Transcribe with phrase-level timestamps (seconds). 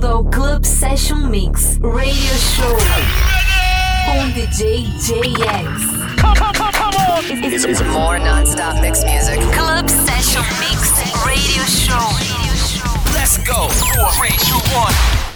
[0.00, 2.76] bem-vindo ao Club Session Mix Radio Show
[4.06, 6.20] com DJ JX.
[6.20, 7.44] Come, come, come, come on!
[7.44, 9.38] It's, it's more non-stop mix music.
[9.52, 10.90] Club Session Mix
[11.24, 12.08] Radio Show.
[13.14, 13.68] Let's go!
[13.68, 15.29] Four, three, two, one.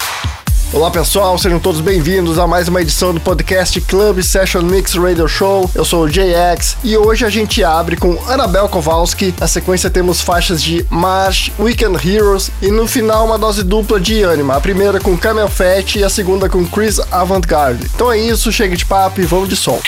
[0.75, 5.29] Olá pessoal, sejam todos bem-vindos a mais uma edição do podcast Club Session Mix Radio
[5.29, 5.70] Show.
[5.72, 9.32] Eu sou o JX e hoje a gente abre com Anabel Kowalski.
[9.39, 14.25] Na sequência temos faixas de March, Weekend Heroes e no final uma dose dupla de
[14.25, 14.57] Anima.
[14.57, 17.88] A primeira com Camel Fat e a segunda com Chris Avantgarde.
[17.94, 19.80] Então é isso, chega de papo e vamos de som.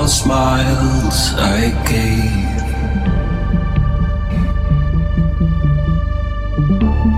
[0.00, 2.62] All smiles I gave.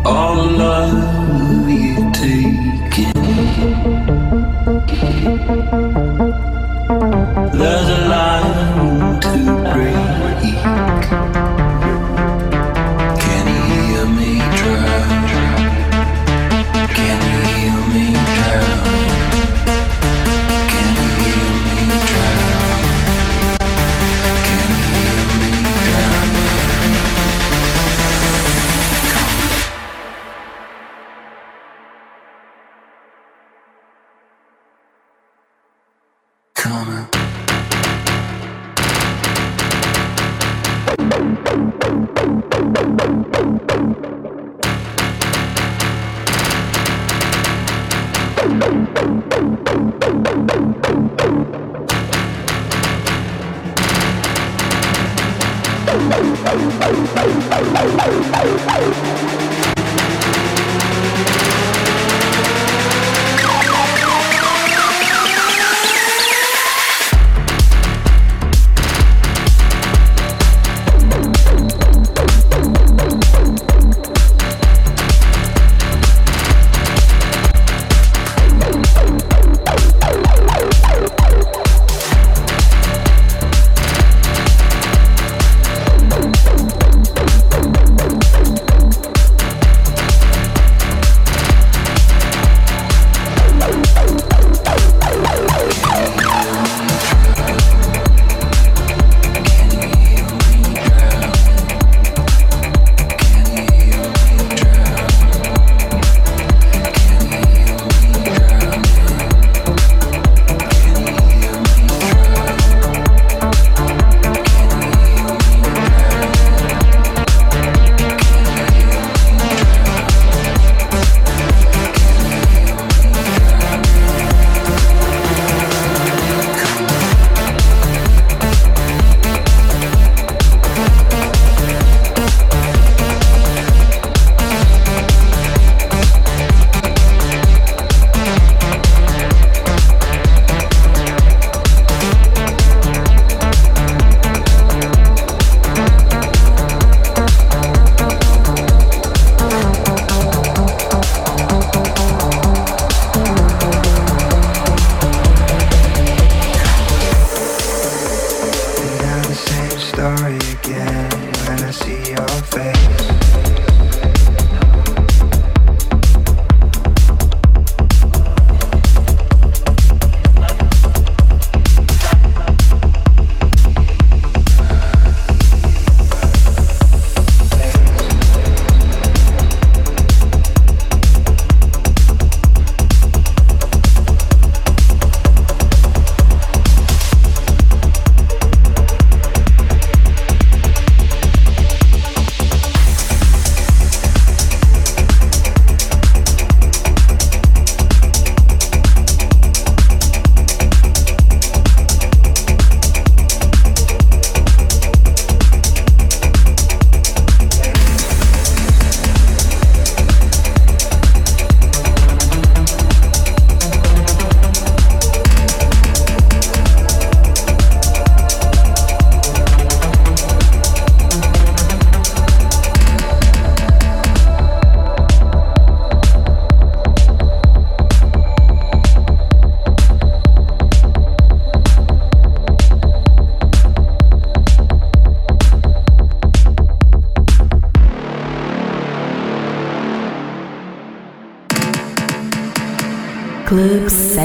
[0.04, 3.91] All love you've taken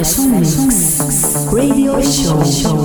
[0.04, 2.77] Session Mix Radio Show.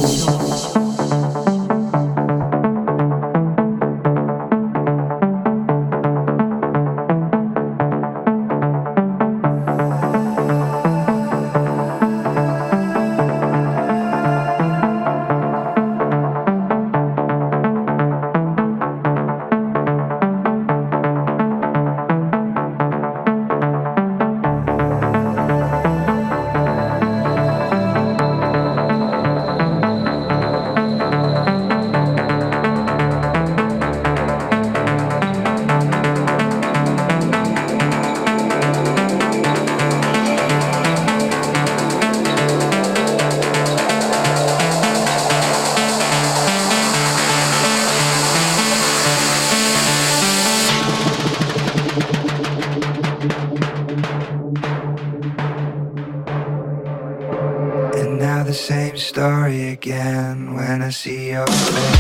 [61.02, 61.91] See your face.